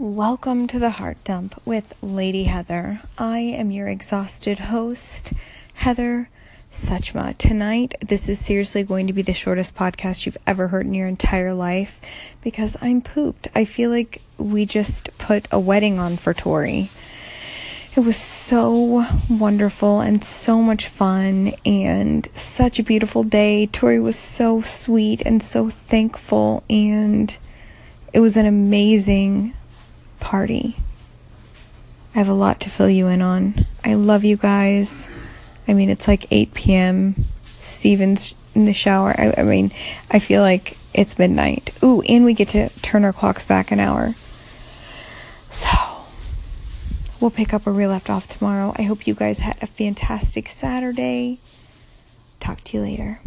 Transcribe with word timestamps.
Welcome 0.00 0.68
to 0.68 0.78
the 0.78 0.90
Heart 0.90 1.24
Dump 1.24 1.60
with 1.66 1.92
Lady 2.00 2.44
Heather. 2.44 3.00
I 3.18 3.38
am 3.38 3.72
your 3.72 3.88
exhausted 3.88 4.60
host, 4.60 5.32
Heather 5.74 6.28
Suchma. 6.70 7.36
Tonight, 7.36 7.96
this 8.00 8.28
is 8.28 8.38
seriously 8.38 8.84
going 8.84 9.08
to 9.08 9.12
be 9.12 9.22
the 9.22 9.34
shortest 9.34 9.74
podcast 9.74 10.24
you've 10.24 10.38
ever 10.46 10.68
heard 10.68 10.86
in 10.86 10.94
your 10.94 11.08
entire 11.08 11.52
life 11.52 12.00
because 12.44 12.76
I'm 12.80 13.00
pooped. 13.00 13.48
I 13.56 13.64
feel 13.64 13.90
like 13.90 14.22
we 14.36 14.66
just 14.66 15.18
put 15.18 15.48
a 15.50 15.58
wedding 15.58 15.98
on 15.98 16.16
for 16.16 16.32
Tori. 16.32 16.90
It 17.96 18.00
was 18.00 18.16
so 18.16 19.04
wonderful 19.28 20.00
and 20.00 20.22
so 20.22 20.62
much 20.62 20.86
fun 20.86 21.54
and 21.66 22.24
such 22.36 22.78
a 22.78 22.84
beautiful 22.84 23.24
day. 23.24 23.66
Tori 23.66 23.98
was 23.98 24.14
so 24.14 24.62
sweet 24.62 25.22
and 25.22 25.42
so 25.42 25.68
thankful, 25.68 26.62
and 26.70 27.36
it 28.12 28.20
was 28.20 28.36
an 28.36 28.46
amazing 28.46 29.54
party. 30.28 30.76
I 32.14 32.18
have 32.18 32.28
a 32.28 32.34
lot 32.34 32.60
to 32.60 32.68
fill 32.68 32.90
you 32.90 33.06
in 33.06 33.22
on. 33.22 33.64
I 33.82 33.94
love 33.94 34.24
you 34.24 34.36
guys. 34.36 35.08
I 35.66 35.72
mean, 35.72 35.88
it's 35.88 36.06
like 36.06 36.30
8 36.30 36.52
p.m. 36.52 37.14
Steven's 37.56 38.34
in 38.54 38.66
the 38.66 38.74
shower. 38.74 39.14
I, 39.18 39.32
I 39.38 39.42
mean, 39.42 39.72
I 40.10 40.18
feel 40.18 40.42
like 40.42 40.76
it's 40.92 41.18
midnight. 41.18 41.70
Ooh, 41.82 42.02
and 42.02 42.26
we 42.26 42.34
get 42.34 42.48
to 42.48 42.68
turn 42.82 43.06
our 43.06 43.12
clocks 43.14 43.46
back 43.46 43.70
an 43.70 43.80
hour. 43.80 44.12
So, 45.50 45.70
we'll 47.22 47.30
pick 47.30 47.54
up 47.54 47.64
where 47.64 47.74
we 47.74 47.86
left 47.86 48.10
off 48.10 48.28
tomorrow. 48.28 48.74
I 48.76 48.82
hope 48.82 49.06
you 49.06 49.14
guys 49.14 49.40
had 49.40 49.56
a 49.62 49.66
fantastic 49.66 50.46
Saturday. 50.46 51.38
Talk 52.38 52.60
to 52.64 52.76
you 52.76 52.82
later. 52.82 53.20